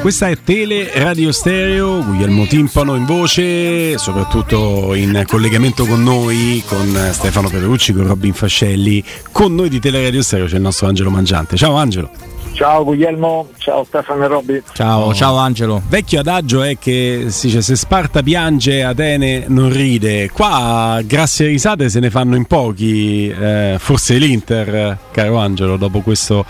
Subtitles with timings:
[0.00, 7.10] Questa è Tele Radio Stereo, Guglielmo Timpano in voce, soprattutto in collegamento con noi, con
[7.12, 9.04] Stefano Perucci, con Robin Fascelli.
[9.30, 11.56] Con noi di Tele Radio Stereo c'è il nostro Angelo Mangiante.
[11.56, 12.10] Ciao Angelo.
[12.58, 14.62] Ciao Guglielmo, ciao Stefano e Robby.
[14.72, 15.14] Ciao, oh.
[15.14, 15.80] ciao Angelo.
[15.86, 20.28] Vecchio adagio è che si dice se Sparta piange Atene non ride.
[20.30, 26.00] Qua grazie a risate se ne fanno in pochi, eh, forse l'Inter, caro Angelo, dopo
[26.00, 26.44] questo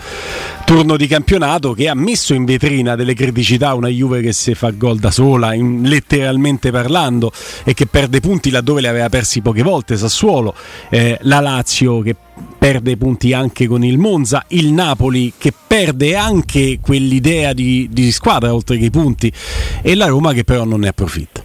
[0.69, 4.69] turno di campionato che ha messo in vetrina delle criticità una Juve che si fa
[4.69, 7.31] gol da sola, in, letteralmente parlando,
[7.63, 10.53] e che perde punti laddove li aveva persi poche volte, Sassuolo,
[10.91, 12.15] eh, la Lazio che
[12.59, 18.53] perde punti anche con il Monza, il Napoli che perde anche quell'idea di, di squadra
[18.53, 19.33] oltre che i punti
[19.81, 21.41] e la Roma che però non ne approfitta.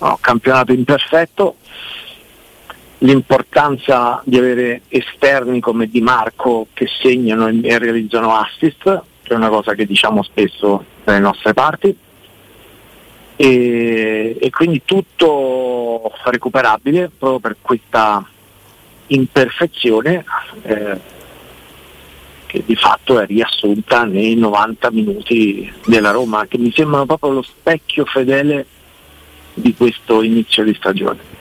[0.00, 1.56] No, campionato imperfetto,
[3.02, 9.48] l'importanza di avere esterni come Di Marco che segnano e realizzano assist, che è una
[9.48, 11.96] cosa che diciamo spesso dalle nostre parti,
[13.36, 18.22] e, e quindi tutto recuperabile proprio per questa
[19.06, 20.24] imperfezione
[20.62, 21.00] eh,
[22.44, 27.42] che di fatto è riassunta nei 90 minuti della Roma, che mi sembrano proprio lo
[27.42, 28.66] specchio fedele
[29.54, 31.39] di questo inizio di stagione.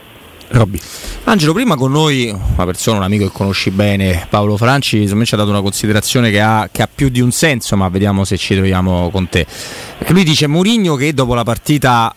[0.49, 0.79] Robby.
[1.25, 5.33] Angelo, prima con noi una persona, un amico che conosci bene, Paolo Franci, me ci
[5.35, 8.37] ha dato una considerazione che ha, che ha, più di un senso, ma vediamo se
[8.37, 9.45] ci troviamo con te.
[10.07, 12.15] Lui dice Mourinho che dopo la partita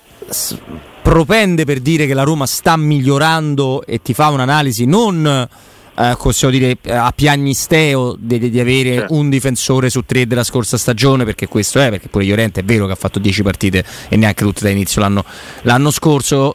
[1.02, 5.48] propende per dire che la Roma sta migliorando e ti fa un'analisi non
[5.94, 9.14] eh, possiamo dire a piagnisteo di, di avere certo.
[9.14, 12.86] un difensore su tre della scorsa stagione perché questo è perché pure Llorente è vero
[12.86, 15.24] che ha fatto 10 partite e neanche tutte da inizio l'anno,
[15.62, 16.54] l'anno scorso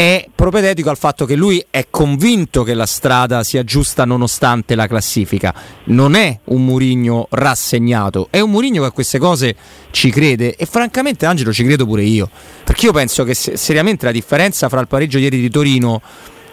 [0.00, 4.86] è propedetico al fatto che lui è convinto che la strada sia giusta nonostante la
[4.86, 5.54] classifica.
[5.84, 9.54] Non è un Murigno rassegnato, è un Murigno che a queste cose
[9.90, 10.56] ci crede.
[10.56, 12.30] E francamente Angelo ci credo pure io,
[12.64, 16.00] perché io penso che seriamente la differenza fra il pareggio ieri di Torino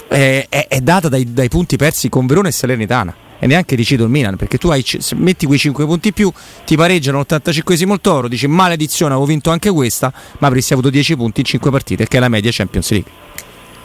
[0.10, 3.16] eh, è, è, data dai, dai punti persi con Verona e Salernitana.
[3.40, 4.84] E neanche ti cito il Milan perché tu hai,
[5.16, 6.30] metti quei 5 punti in più
[6.66, 11.16] ti pareggiano l'85esimo il Toro dici maledizione avevo vinto anche questa ma avresti avuto 10
[11.16, 13.28] punti in 5 partite che è la media Champions League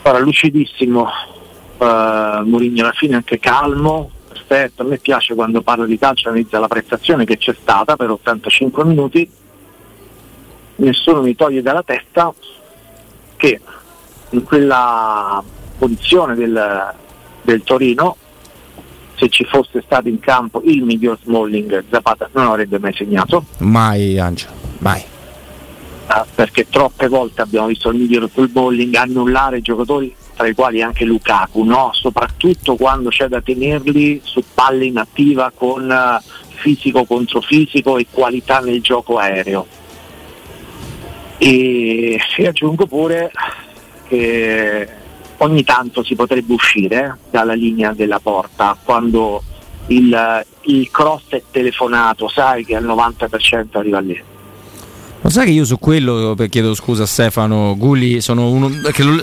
[0.05, 1.07] Ora, lucidissimo
[1.77, 6.59] uh, Mourinho alla fine anche calmo perfetto a me piace quando parla di calcio analizza
[6.59, 9.29] la prestazione che c'è stata per 85 minuti
[10.75, 12.33] nessuno mi toglie dalla testa
[13.37, 13.61] che
[14.31, 15.41] in quella
[15.77, 16.93] posizione del,
[17.41, 18.17] del Torino
[19.15, 23.45] se ci fosse stato in campo il miglior Smalling Zapata non avrebbe mai segnato.
[23.59, 25.12] Mai Angelo, mai.
[26.35, 31.63] Perché troppe volte abbiamo visto il miglior Smalling annullare giocatori tra i quali anche Lukaku,
[31.63, 31.89] no?
[31.93, 36.21] soprattutto quando c'è da tenerli su palle inattiva con uh,
[36.55, 39.65] fisico contro fisico e qualità nel gioco aereo.
[41.37, 43.31] E, e aggiungo pure
[44.07, 44.87] che
[45.37, 49.43] ogni tanto si potrebbe uscire dalla linea della porta quando
[49.87, 54.31] il, il cross è telefonato, sai che al 90% arriva lì.
[55.23, 58.69] Lo sai che io su quello, chiedo scusa a Stefano Gulli, sono uno,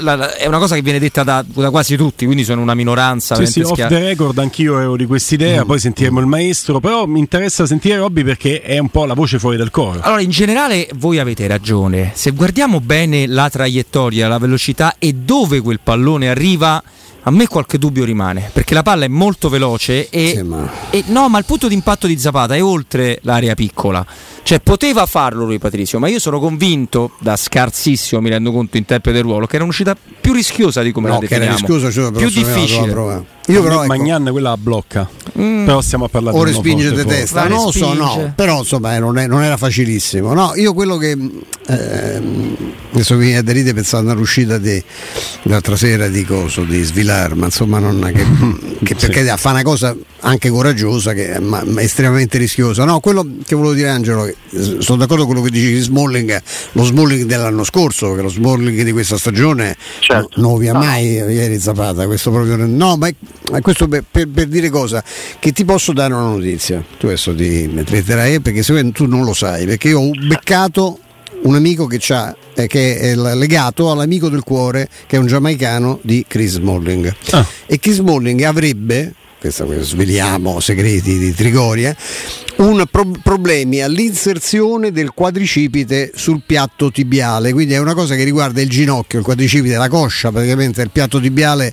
[0.01, 2.73] la, la, è una cosa che viene detta da, da, quasi tutti, quindi sono una
[2.73, 3.35] minoranza.
[3.35, 5.67] Sì, sì, off the record anch'io ero di quest'idea, mm.
[5.67, 9.39] poi sentiremo il maestro, però mi interessa sentire Robby perché è un po' la voce
[9.39, 10.01] fuori dal coro.
[10.01, 15.61] Allora, in generale voi avete ragione, se guardiamo bene la traiettoria, la velocità e dove
[15.61, 16.83] quel pallone arriva
[17.25, 20.71] a me qualche dubbio rimane perché la palla è molto veloce e, sì, ma...
[20.89, 24.07] e no, ma il punto di impatto di Zapata è oltre l'area piccola.
[24.51, 29.19] Cioè, poteva farlo lui Patrizio, ma io sono convinto, da scarsissimo mi rendo conto, interprete
[29.19, 31.55] del ruolo, che era un'uscita più rischiosa di come no, la definiamo.
[31.55, 33.29] Che era rischiosa, cioè, più difficile.
[33.47, 35.09] Io però, ecco, Magnan quella blocca.
[35.39, 35.65] Mm.
[35.65, 37.47] Però stiamo a parlare o respinge di testa.
[37.47, 38.33] Non lo so, no.
[38.35, 40.33] Però insomma non, è, non, era facilissimo.
[40.35, 41.17] No, io quello che
[41.67, 42.23] eh,
[42.93, 44.83] adesso mi viene da ridere pensando all'uscita di
[45.43, 48.25] l'altra sera di Coso, di Svilar, ma insomma non che,
[48.85, 49.33] che perché sì.
[49.37, 52.85] fa una cosa anche coraggiosa, che, ma, ma estremamente rischiosa.
[52.85, 54.31] No, quello che volevo dire Angelo,
[54.81, 56.43] sono d'accordo con quello che dici di Smalling,
[56.73, 60.41] lo Smalling dell'anno scorso, che lo Smalling di questa stagione certo.
[60.41, 63.15] non, via mai ieri Zapata, questo proprio no, ma è,
[63.61, 65.03] questo per, per, per, dire cosa?
[65.39, 69.35] Che ti posso dare una notizia, tu adesso ti metterai perché se tu non lo
[69.35, 70.99] sai, perché io ho beccato
[71.43, 72.01] un amico che,
[72.55, 77.47] eh, che, è legato all'amico del cuore che è un giamaicano di Chris Smalling ah.
[77.67, 81.97] e Chris Smalling avrebbe questo sveliamo segreti di Trigoria
[82.61, 88.61] un pro- problemi all'inserzione del quadricipite sul piatto tibiale, quindi è una cosa che riguarda
[88.61, 91.73] il ginocchio, il quadricipite, la coscia, praticamente il piatto tibiale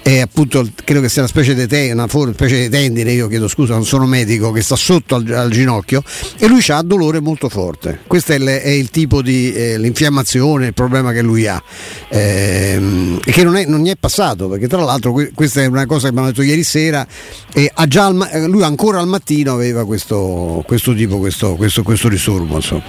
[0.00, 3.26] è appunto, credo che sia una specie di, te- una for- specie di tendine, io
[3.26, 6.02] chiedo scusa, non sono medico, che sta sotto al, al ginocchio
[6.38, 8.00] e lui ha dolore molto forte.
[8.06, 11.60] Questo è, le- è il tipo di eh, l'infiammazione, il problema che lui ha
[12.08, 15.84] ehm, che non, è, non gli è passato, perché tra l'altro que- questa è una
[15.86, 17.06] cosa che abbiamo detto ieri sera
[17.52, 20.27] e al- lui ancora al mattino aveva questo
[20.64, 22.56] questo, tipo, questo, questo, questo risorbo.
[22.56, 22.82] Insomma.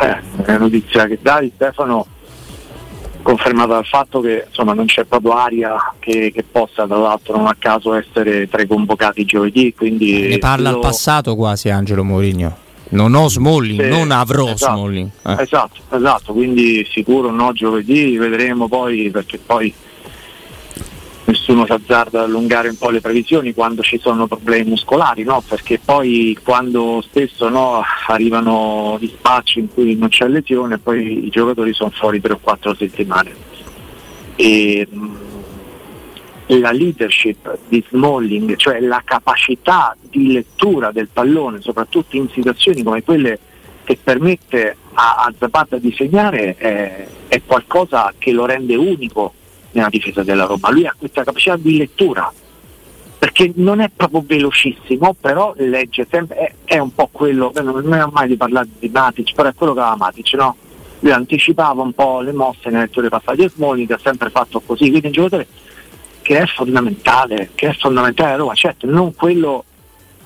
[0.00, 2.06] Eh, è una notizia che dai Stefano
[3.22, 7.46] confermata dal fatto che insomma, non c'è proprio aria che, che, possa tra l'altro non
[7.46, 10.76] a caso essere tra i convocati giovedì quindi ne parla lo...
[10.76, 12.56] al passato quasi Angelo Mourinho
[12.90, 15.36] non ho Smalling, sì, non avrò esatto, Smalling eh.
[15.42, 19.74] esatto, esatto, quindi sicuro no giovedì vedremo poi perché poi
[21.28, 25.42] nessuno si azzarda ad allungare un po' le previsioni quando ci sono problemi muscolari, no?
[25.46, 31.74] perché poi quando spesso no, arrivano dispacci in cui non c'è lesione poi i giocatori
[31.74, 33.34] sono fuori tre o quattro settimane.
[34.36, 35.16] E, mh,
[36.60, 43.02] la leadership di Smalling, cioè la capacità di lettura del pallone, soprattutto in situazioni come
[43.02, 43.38] quelle
[43.84, 49.34] che permette a, a Zapata di segnare, è, è qualcosa che lo rende unico
[49.78, 50.70] nella difesa della Roma.
[50.70, 52.32] Lui ha questa capacità di lettura,
[53.18, 58.04] perché non è proprio velocissimo, però legge sempre, è, è un po' quello, non è
[58.10, 60.56] mai di parlare di Matic, però è quello che aveva Matic, no?
[61.00, 64.88] Lui anticipava un po' le mosse nelle letture passate a Smalling, ha sempre fatto così,
[64.90, 65.46] quindi un giocatore
[66.22, 69.64] che è fondamentale, che è fondamentale a Roma, certo non quello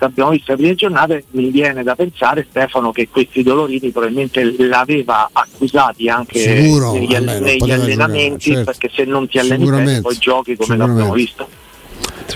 [0.05, 5.29] abbiamo visto le prime giornate, mi viene da pensare Stefano che questi dolorini probabilmente l'aveva
[5.33, 8.65] accusati anche Sicuro, negli, negli allenamenti, giocare, certo.
[8.65, 11.61] perché se non ti alleni bene poi giochi come l'abbiamo visto.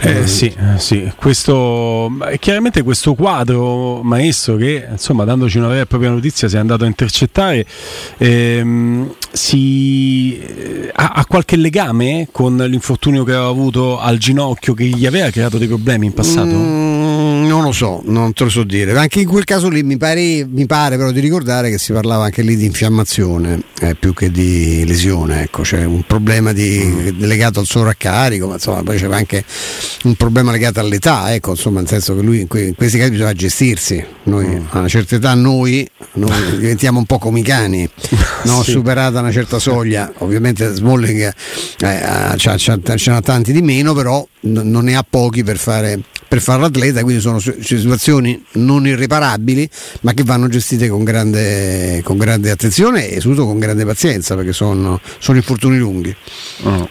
[0.06, 1.12] Eh, sì, eh, sì.
[1.16, 6.58] Questo, chiaramente questo quadro maestro che insomma dandoci una vera e propria notizia si è
[6.58, 7.66] andato a intercettare
[8.18, 14.84] ehm, si, eh, ha, ha, qualche legame con l'infortunio che aveva avuto al ginocchio che
[14.84, 16.46] gli aveva creato dei problemi in passato?
[16.46, 18.96] Mm, non lo so, non te lo so dire.
[18.96, 22.24] Anche in quel caso lì mi pare, mi pare però di ricordare che si parlava
[22.24, 25.42] anche lì di infiammazione eh, più che di lesione.
[25.42, 27.24] Ecco, c'è un problema di, mm.
[27.24, 29.44] legato al suo raccarico, ma insomma poi c'era anche
[30.04, 33.10] un problema legato all'età, ecco, insomma, nel senso che lui in, que- in questi casi
[33.10, 34.04] bisogna gestirsi.
[34.24, 34.66] Noi mm.
[34.70, 37.88] a una certa età noi, noi diventiamo un po' come i cani,
[38.44, 38.62] no?
[38.62, 38.72] sì.
[38.72, 40.12] superata una certa soglia.
[40.18, 41.32] Ovviamente Smalling
[41.78, 46.40] eh, ce n'ha tanti di meno, però n- non ne ha pochi per fare per
[46.40, 49.68] fare l'atleta, quindi sono situazioni non irreparabili,
[50.02, 54.52] ma che vanno gestite con grande, con grande attenzione e soprattutto con grande pazienza, perché
[54.52, 56.14] sono, sono infortuni lunghi.
[56.62, 56.88] Oh.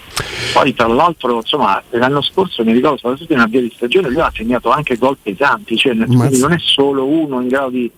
[0.53, 4.31] Poi tra l'altro insomma, l'anno scorso mi ricordo soprattutto in avvio di stagione lui ha
[4.33, 6.29] segnato anche gol pesanti, cioè ma...
[6.29, 7.91] non è solo uno in grado di,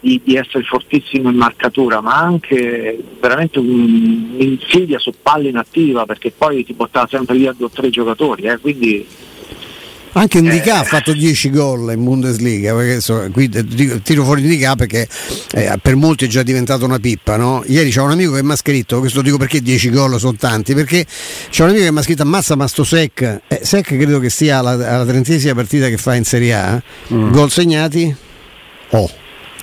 [0.00, 6.64] di, di, essere fortissimo in marcatura, ma anche veramente un'insidia su palla inattiva perché poi
[6.64, 9.06] ti portava sempre via due o tre giocatori, eh, quindi
[10.16, 10.78] anche Indica eh.
[10.78, 13.48] ha fatto 10 gol in Bundesliga, perché, so, qui
[14.02, 15.06] tiro fuori Indica perché
[15.52, 17.36] eh, per molti è già diventato una pippa.
[17.36, 17.62] No?
[17.66, 20.74] Ieri c'è un amico che mi ha scritto, questo dico perché 10 gol sono tanti,
[20.74, 21.04] perché
[21.50, 24.30] c'è un amico che mi ha scritto ammazza ma sto Sec, eh, Sec credo che
[24.30, 26.82] sia alla, alla trentesima partita che fa in Serie A,
[27.12, 27.30] mm.
[27.30, 28.14] gol segnati?
[28.90, 29.10] Oh.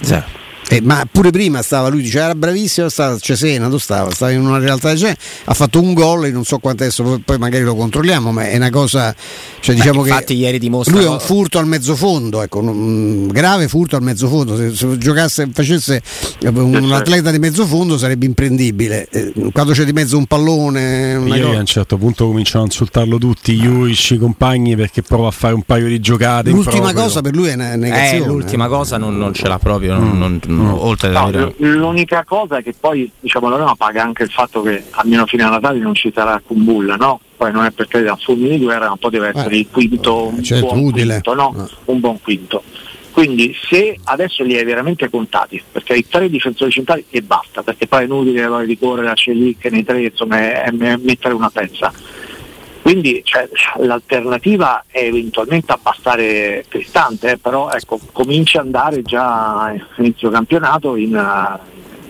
[0.01, 0.42] Sì.
[0.73, 4.09] Eh, ma pure prima stava, lui diceva era bravissimo, stava a Cesena, dove stava?
[4.09, 7.37] Stava in una realtà del genere, ha fatto un gol, non so quanto adesso, poi,
[7.37, 9.13] magari lo controlliamo, ma è una cosa,
[9.59, 13.27] cioè diciamo Beh, infatti che ieri dimostra lui è un furto al mezzofondo, ecco, un
[13.27, 16.01] grave furto al mezzofondo, se, se giocasse, facesse
[16.45, 21.13] un, atleta di mezzofondo sarebbe imprendibile, eh, quando c'è di mezzo un pallone...
[21.13, 25.27] Una ieri a un certo punto cominciano a insultarlo tutti, Juic, i compagni, perché prova
[25.27, 26.49] a fare un paio di giocate.
[26.49, 28.23] L'ultima cosa per lui è una negazione.
[28.23, 30.17] Eh, l'ultima cosa non, non ce l'ha proprio, mm.
[30.17, 30.77] non, non Mm.
[30.79, 31.53] oltre no, avere...
[31.57, 35.45] L'unica cosa è che poi diciamo, la Roma paga anche il fatto che almeno fino
[35.45, 37.19] a Natale non ci sarà Kumbulla, no?
[37.35, 40.43] Poi non è perché da fulmini di guerra, ma poteva essere eh, il quinto, un
[40.43, 41.21] certo, buon utile.
[41.21, 41.55] quinto, no?
[41.57, 41.75] eh.
[41.85, 42.63] un buon quinto.
[43.11, 47.85] Quindi se adesso li hai veramente contati, perché hai tre difensori centrali e basta, perché
[47.85, 51.93] poi è inutile ricorrere a Celic nei tre, insomma, è, è mettere una pezza
[52.83, 53.47] quindi cioè,
[53.77, 61.59] l'alternativa è eventualmente abbassare Cristante, eh, però ecco, comincia ad andare già inizio campionato in,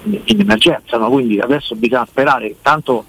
[0.03, 1.09] in, emergenza, no?
[1.11, 3.05] quindi adesso bisogna sperare tanto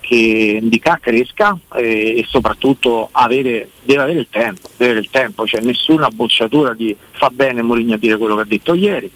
[0.00, 5.60] che Indica cresca eh, e soprattutto avere, deve avere il tempo, avere il tempo, cioè
[5.60, 9.08] nessuna bocciatura di fa bene Moligno a dire quello che ha detto ieri,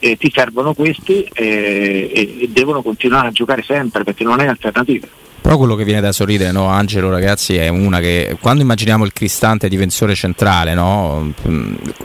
[0.00, 4.48] eh, ti servono questi eh, e, e devono continuare a giocare sempre perché non hai
[4.48, 5.26] alternative.
[5.40, 9.12] Però quello che viene da sorridere, no, Angelo, ragazzi, è una che quando immaginiamo il
[9.12, 11.32] Cristante difensore centrale, no,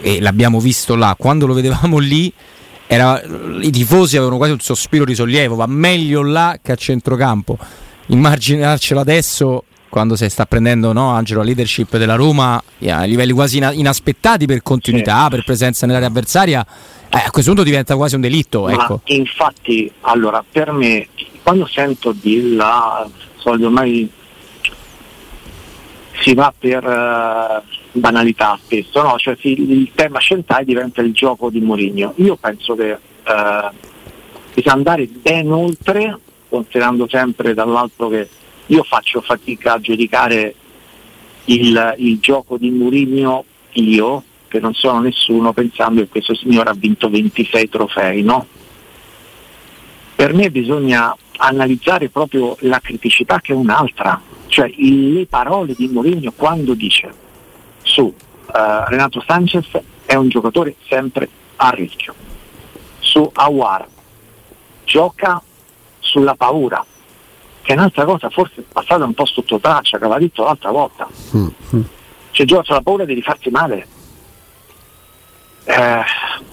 [0.02, 2.32] e l'abbiamo visto là, quando lo vedevamo lì,
[2.88, 3.22] era,
[3.62, 7.58] i tifosi avevano quasi un sospiro di sollievo, va meglio là che a centrocampo.
[8.08, 9.64] Immaginarcelo adesso
[9.94, 14.64] quando si sta prendendo no, Angelo la leadership della Roma a livelli quasi inaspettati per
[14.64, 16.66] continuità, per presenza nell'area avversaria,
[17.10, 18.68] eh, a questo punto diventa quasi un delitto.
[18.70, 19.02] Ecco.
[19.06, 21.10] infatti, allora, per me,
[21.44, 24.10] quando sento di là, solito ormai
[26.22, 29.18] si va per uh, banalità spesso, no?
[29.18, 32.14] cioè, si, il tema centrale diventa il gioco di Mourinho.
[32.18, 33.76] Io penso che uh,
[34.54, 38.30] bisogna andare ben oltre, considerando sempre dall'altro che
[38.68, 40.56] io faccio fatica a giudicare
[41.46, 46.74] il, il gioco di Mourinho io, che non sono nessuno, pensando che questo signore ha
[46.74, 48.48] vinto 26 trofei, no?
[50.16, 55.88] Per me bisogna analizzare proprio la criticità che è un'altra, cioè il, le parole di
[55.88, 57.14] Mourinho quando dice
[57.82, 58.14] su uh,
[58.88, 59.68] Renato Sanchez
[60.06, 62.14] è un giocatore sempre a rischio,
[63.00, 63.88] su Awar
[64.86, 65.42] gioca
[66.00, 66.86] sulla paura,
[67.62, 71.08] che è un'altra cosa forse passata un po' sotto traccia, che aveva detto l'altra volta.
[71.36, 71.84] Mm-hmm.
[72.32, 73.88] Cioè gioca sulla paura di rifarsi male.
[75.66, 76.04] Eh,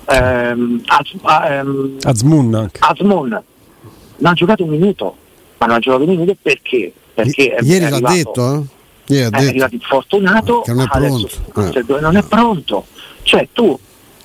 [0.07, 1.13] ehm, Az,
[1.51, 3.43] ehm, Azmoun Azmoun
[4.21, 5.17] non ha giocato un minuto,
[5.59, 6.93] ma non ha giocato un minuto perché?
[7.13, 9.15] Perché I- ieri l'ha detto, eh?
[9.15, 9.49] Ieri è detto.
[9.49, 11.31] arrivato infortunato, che non è pronto.
[11.53, 12.01] Adesso, eh.
[12.01, 12.87] non è pronto.
[13.23, 13.79] Cioè tu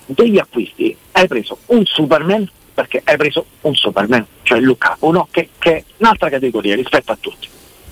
[0.05, 5.49] degli acquisti hai preso un Superman perché hai preso un Superman, cioè Luca, uno che,
[5.57, 7.47] che è un'altra categoria rispetto a tutti.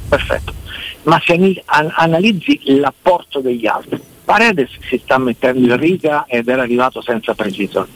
[0.09, 0.53] Perfetto.
[1.03, 7.01] Ma se analizzi l'apporto degli altri, Paredes si sta mettendo in riga ed era arrivato
[7.01, 7.87] senza precisione,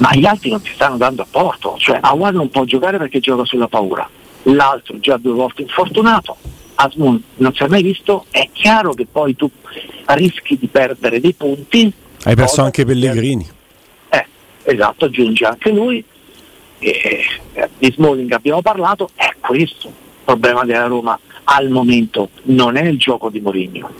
[0.00, 3.44] ma gli altri non ti stanno dando apporto, cioè Awar non può giocare perché gioca
[3.44, 4.08] sulla paura,
[4.44, 6.36] l'altro già due volte infortunato,
[6.74, 9.50] Asmun non si è mai visto, è chiaro che poi tu
[10.06, 11.92] rischi di perdere dei punti.
[12.24, 13.46] Hai perso anche Pellegrini.
[14.08, 14.26] Eh,
[14.62, 16.02] esatto, aggiunge anche lui
[16.80, 17.24] eh,
[17.78, 19.92] di Smalling abbiamo parlato, è questo il
[20.24, 23.90] problema della Roma al momento, non è il gioco di Mourinho.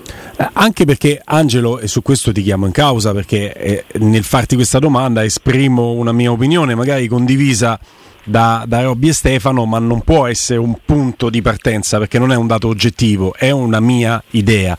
[0.40, 4.54] Eh, anche perché Angelo, e su questo ti chiamo in causa, perché eh, nel farti
[4.54, 7.78] questa domanda esprimo una mia opinione, magari condivisa
[8.24, 12.32] da, da Robby e Stefano, ma non può essere un punto di partenza perché non
[12.32, 14.78] è un dato oggettivo, è una mia idea.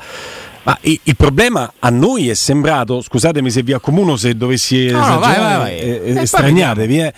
[0.64, 5.80] Ma il problema a noi è sembrato, scusatemi se vi accomuno se dovessi no, esagerare.
[5.80, 7.14] Eh, estraniatevi, eh,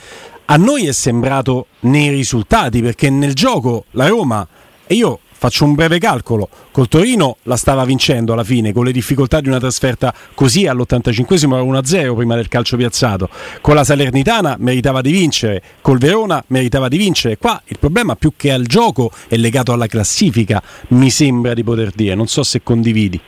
[0.45, 4.45] a noi è sembrato nei risultati perché nel gioco la Roma
[4.85, 6.47] e io faccio un breve calcolo.
[6.71, 11.55] Col Torino la stava vincendo alla fine con le difficoltà di una trasferta così all'85esimo
[11.55, 13.27] era 1-0 prima del calcio piazzato.
[13.59, 17.37] Con la Salernitana meritava di vincere col Verona meritava di vincere.
[17.37, 21.91] Qua il problema più che al gioco è legato alla classifica mi sembra di poter
[21.93, 22.15] dire.
[22.15, 23.19] Non so se condividi.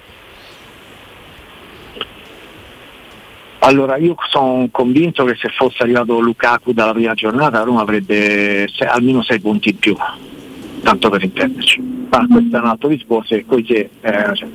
[3.60, 9.22] Allora, io sono convinto che se fosse arrivato Lukaku dalla prima giornata Roma avrebbe almeno
[9.22, 9.98] 6 punti in più,
[10.86, 12.08] tanto per intenderci.
[12.10, 13.90] Ma questo è un altro discorso, così, eh,
[14.34, 14.48] cioè,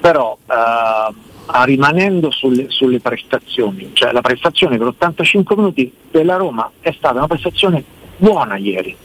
[0.00, 6.92] però eh, rimanendo sulle, sulle, prestazioni, cioè la prestazione per 85 minuti della Roma è
[6.96, 7.84] stata una prestazione
[8.16, 8.96] buona ieri,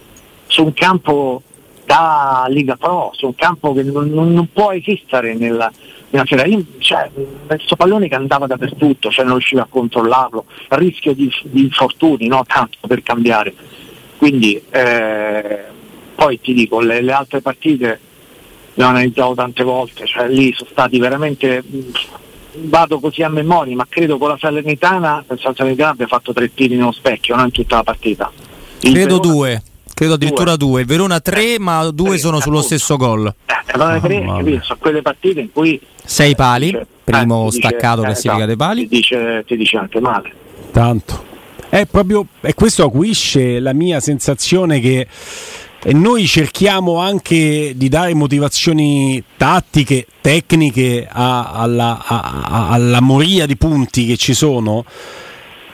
[0.48, 1.42] su un campo
[1.86, 5.70] da Liga Pro, su un campo che non, non, non può esistere nella,
[6.10, 6.46] nella sera.
[6.46, 7.12] Io, cioè,
[7.46, 12.46] questo pallone che andava dappertutto, cioè non riusciva a controllarlo, rischio di, di infortuni, no?
[12.48, 13.54] tanto per cambiare.
[14.18, 15.66] Quindi eh,
[16.22, 18.00] poi ti dico, le, le, altre partite
[18.76, 21.64] le ho analizzato tante volte, cioè lì sono stati veramente
[22.54, 26.76] vado così a memoria, ma credo con la Salernitana, la Salernitana abbia fatto tre tiri
[26.76, 28.32] nello specchio, non in tutta la partita.
[28.82, 29.64] Il credo Verona, due
[29.96, 30.84] credo addirittura due.
[30.84, 30.86] due.
[30.86, 33.34] Verona tre, ma due tre, sono sullo stesso gol.
[33.46, 37.52] Eh, allora tre, oh, capito, sono quelle partite in cui sei pali, dice, primo eh,
[37.52, 38.88] staccato dice, classifica eh, dei pali.
[38.88, 40.32] Ti dice, ti dice anche male.
[40.72, 41.30] Tanto.
[41.68, 45.08] È proprio, e questo acuisce la mia sensazione che
[45.84, 53.58] e noi cerchiamo anche di dare motivazioni tattiche, tecniche a, alla, a, alla moria di
[53.58, 54.86] punti che ci sono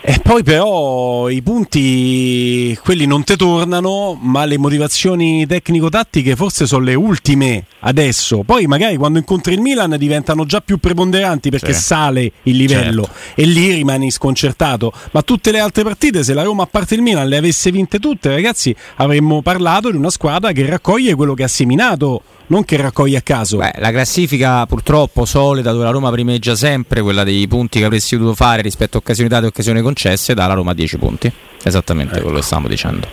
[0.09, 6.85] e poi però i punti, quelli non te tornano, ma le motivazioni tecnico-tattiche forse sono
[6.85, 8.43] le ultime adesso.
[8.45, 11.81] Poi magari quando incontri il Milan diventano già più preponderanti perché sì.
[11.81, 13.41] sale il livello certo.
[13.41, 14.93] e lì rimani sconcertato.
[15.11, 17.99] Ma tutte le altre partite, se la Roma a parte il Milan le avesse vinte
[17.99, 22.77] tutte, ragazzi, avremmo parlato di una squadra che raccoglie quello che ha seminato non che
[22.77, 23.57] raccoglie a caso.
[23.57, 28.15] Beh, la classifica purtroppo solida dove la Roma primeggia sempre, quella dei punti che avresti
[28.17, 29.96] dovuto fare rispetto a occasioni date e occasioni concesse,
[30.33, 31.31] dà la Roma 10 punti.
[31.63, 32.23] Esattamente ecco.
[32.23, 33.07] quello che stavamo dicendo.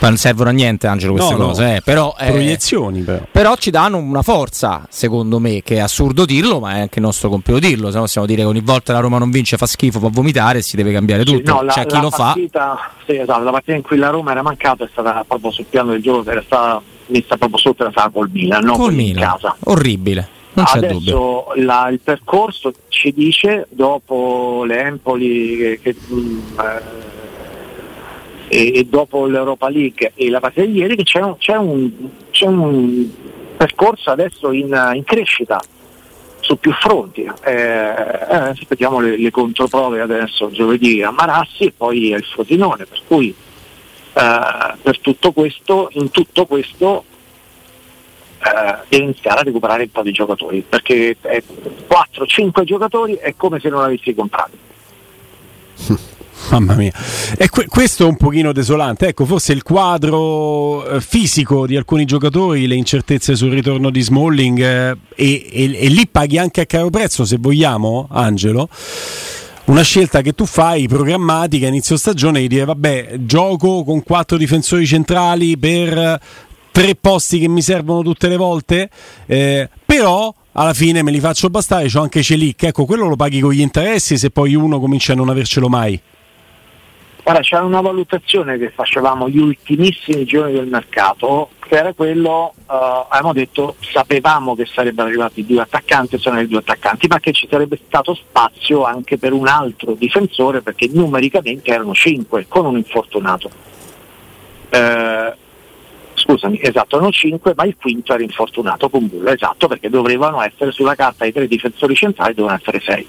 [0.00, 1.64] non servono a niente, Angelo, queste no, cose.
[1.64, 1.74] No.
[1.74, 1.80] Eh.
[1.82, 3.24] Però, eh, Proiezioni, però.
[3.30, 3.56] però.
[3.56, 7.28] ci danno una forza, secondo me, che è assurdo dirlo, ma è anche il nostro
[7.28, 7.88] compito dirlo.
[7.88, 10.58] Se no possiamo dire che ogni volta la Roma non vince, fa schifo, fa vomitare
[10.58, 11.38] e si deve cambiare tutto.
[11.38, 12.90] Sì, no, la, C'è chi lo partita, fa.
[13.06, 15.90] Sì, esatto, la partita in cui la Roma era mancata è stata proprio sul piano
[15.90, 18.72] del gioco, era stata messa proprio sotto la sala col Milan, no?
[18.72, 19.22] col Milan.
[19.22, 19.56] in casa.
[19.64, 20.36] Orribile.
[20.62, 27.06] Adesso la, il percorso ci dice, dopo l'Empoli che, che mh, eh,
[28.48, 31.90] e, e, dopo l'Europa League e la partita di ieri che c'è un, c'è un,
[32.30, 33.08] c'è un
[33.56, 35.60] percorso adesso in, in, crescita
[36.40, 37.30] su più fronti.
[37.44, 43.02] Eh, eh, aspettiamo le, le, controprove adesso giovedì a Marassi e poi al Frosinone, per
[43.06, 43.34] cui
[44.14, 47.04] eh, per tutto questo, in tutto questo
[48.48, 53.68] eh, deve iniziare a recuperare un po' di giocatori, perché 4-5 giocatori è come se
[53.68, 54.56] non avessi comprato.
[56.50, 56.92] Mamma mia,
[57.36, 59.08] e que- questo è un pochino desolante.
[59.08, 64.58] Ecco, forse il quadro eh, fisico di alcuni giocatori, le incertezze sul ritorno di Smalling,
[64.60, 68.68] eh, e, e, e lì paghi anche a caro prezzo, se vogliamo, Angelo
[69.68, 74.38] una scelta che tu fai programmatica a inizio stagione di dire vabbè gioco con quattro
[74.38, 76.18] difensori centrali per
[76.78, 78.88] tre posti che mi servono tutte le volte
[79.26, 83.40] eh, però alla fine me li faccio bastare c'ho anche Celic ecco quello lo paghi
[83.40, 86.00] con gli interessi se poi uno comincia a non avercelo mai
[87.20, 92.72] Guarda, c'era una valutazione che facevamo gli ultimissimi giorni del mercato, che era quello, uh,
[93.06, 97.46] abbiamo detto, sapevamo che sarebbero arrivati due attaccanti, sono i due attaccanti, ma che ci
[97.50, 103.50] sarebbe stato spazio anche per un altro difensore, perché numericamente erano cinque, con un infortunato.
[104.70, 105.47] Uh,
[106.28, 110.72] scusami, esatto, erano cinque, ma il quinto era infortunato con Bulla, esatto, perché dovevano essere
[110.72, 113.06] sulla carta i tre difensori centrali, dovevano essere sei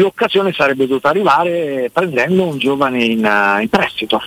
[0.00, 4.20] l'occasione sarebbe dovuta arrivare prendendo un giovane in, uh, in prestito.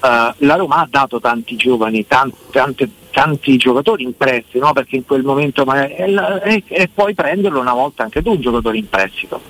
[0.00, 4.72] Uh, la Roma ha dato tanti giovani, tanti, tanti, tanti giocatori in prestito, no?
[4.72, 8.76] perché in quel momento magari, e, e, poi prenderlo una volta anche tu un giocatore
[8.78, 9.40] in prestito.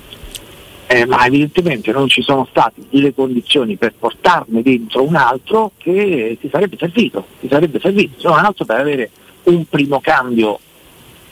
[0.89, 6.37] Eh, ma evidentemente non ci sono state le condizioni per portarne dentro un altro che
[6.39, 9.09] ti sarebbe servito, ti sarebbe servito, se un altro per avere
[9.43, 10.59] un primo cambio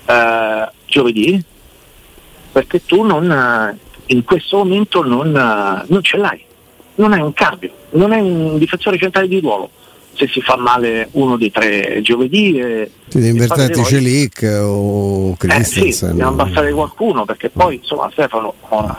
[0.07, 1.41] eh, giovedì,
[2.51, 6.41] perché tu non, in questo momento non, non ce l'hai,
[6.95, 9.69] non hai un cambio, non hai un difensore centrale di ruolo
[10.15, 12.57] se si fa male uno dei tre giovedì.
[12.57, 15.87] Eh, Ti devi invertirti Celic o Christensen.
[15.87, 18.97] Eh, sì, dobbiamo abbassare qualcuno perché poi insomma Stefano oh,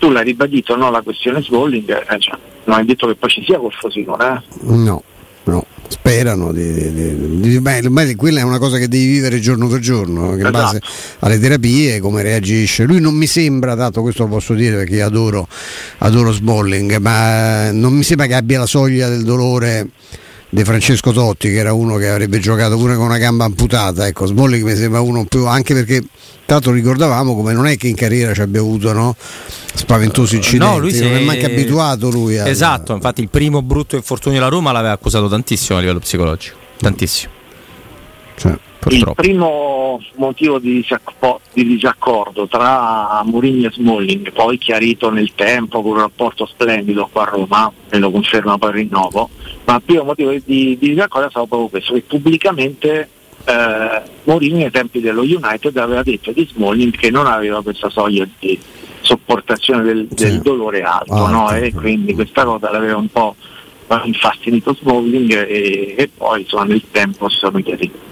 [0.00, 3.44] tu l'hai ribadito no, la questione Smalling, eh, cioè, non hai detto che poi ci
[3.44, 4.24] sia col Frosinone?
[4.24, 4.42] Eh?
[4.62, 5.02] No,
[5.44, 9.80] no sperano di, di, di, beh, quella è una cosa che devi vivere giorno per
[9.80, 10.50] giorno in esatto.
[10.50, 10.80] base
[11.18, 15.06] alle terapie come reagisce lui non mi sembra tanto questo lo posso dire perché io
[15.06, 15.48] adoro,
[15.98, 19.88] adoro Smalling ma non mi sembra che abbia la soglia del dolore
[20.50, 24.26] di Francesco Totti che era uno che avrebbe giocato pure con una gamba amputata ecco
[24.26, 26.02] Smalling mi sembra uno più anche perché
[26.44, 29.14] tanto ricordavamo come non è che in carriera ci abbia avuto no?
[29.74, 32.48] spaventosi incidenti no, lui non è manco abituato lui a...
[32.48, 37.32] esatto infatti il primo brutto infortunio della Roma l'aveva accusato tantissimo a livello psicologico tantissimo
[38.34, 38.58] cioè,
[38.88, 39.79] il primo
[40.16, 45.98] motivo di, disaccordo, di disaccordo tra Mourinho e Smalling, poi chiarito nel tempo con un
[45.98, 49.30] rapporto splendido qua a Roma, e lo conferma poi il rinnovo,
[49.64, 53.08] ma il primo motivo di, di disaccordo è stato proprio questo, che pubblicamente
[53.44, 58.26] eh, Mourinho ai tempi dello United aveva detto di Smalling che non aveva questa soglia
[58.38, 58.58] di
[59.00, 60.40] sopportazione del, del sì.
[60.42, 61.50] dolore alto ah, no?
[61.52, 63.34] e quindi questa cosa l'aveva un po'
[64.04, 68.08] infastidito Smalling e, e poi insomma, nel tempo sono chiariti.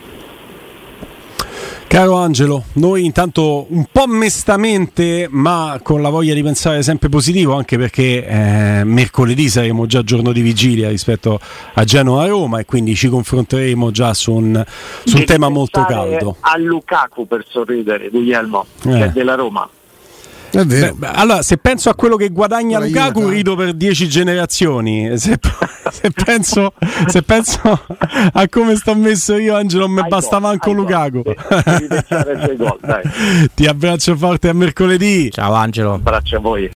[1.89, 7.55] Caro Angelo, noi intanto un po' mestamente, ma con la voglia di pensare sempre positivo,
[7.55, 11.41] anche perché eh, mercoledì saremo già giorno di vigilia rispetto
[11.73, 14.63] a Genova-Roma e quindi ci confronteremo già su un,
[15.05, 16.37] su un tema molto caldo.
[16.41, 18.91] A Lukaku per sorridere, Guglielmo, eh.
[18.91, 19.69] che è della Roma.
[20.51, 20.95] È vero.
[20.95, 25.19] Beh, allora, se penso a quello che guadagna Ora Lukaku, io, rido per dieci generazioni.
[25.19, 25.39] Se,
[25.93, 26.73] se, penso,
[27.07, 27.61] se, penso,
[28.33, 31.23] a come sto messo io, Angelo, non mi basta manco Lukaku.
[33.55, 35.31] Ti abbraccio forte a mercoledì.
[35.31, 35.91] Ciao Angelo.
[35.91, 36.67] Un abbraccio a voi.